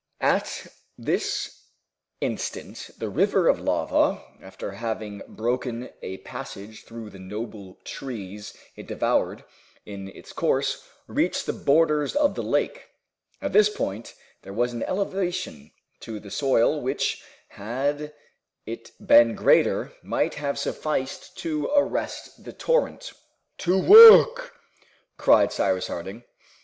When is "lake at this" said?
12.41-13.69